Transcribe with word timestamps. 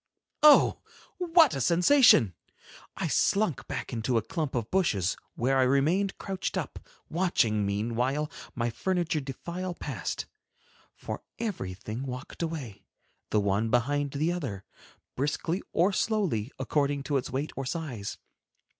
Oh! 0.41 0.79
what 1.19 1.53
a 1.55 1.61
sensation! 1.61 2.33
I 2.97 3.07
slunk 3.07 3.67
back 3.67 3.93
into 3.93 4.17
a 4.17 4.23
clump 4.23 4.55
of 4.55 4.71
bushes 4.71 5.15
where 5.35 5.59
I 5.59 5.61
remained 5.61 6.17
crouched 6.17 6.57
up, 6.57 6.79
watching, 7.07 7.67
meanwhile, 7.67 8.31
my 8.55 8.71
furniture 8.71 9.19
defile 9.19 9.75
past—for 9.75 11.21
everything 11.37 12.01
walked 12.07 12.41
away, 12.41 12.83
the 13.29 13.39
one 13.39 13.69
behind 13.69 14.13
the 14.13 14.31
other, 14.31 14.63
briskly 15.15 15.61
or 15.71 15.93
slowly, 15.93 16.51
according 16.57 17.03
to 17.03 17.17
its 17.17 17.29
weight 17.29 17.51
or 17.55 17.67
size. 17.67 18.17